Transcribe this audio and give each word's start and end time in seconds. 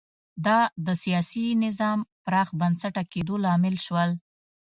دا 0.45 0.59
د 0.85 0.87
سیاسي 1.03 1.45
نظام 1.63 1.99
پراخ 2.25 2.49
بنسټه 2.59 3.03
کېدو 3.13 3.35
لامل 3.45 3.75
شول 3.85 4.09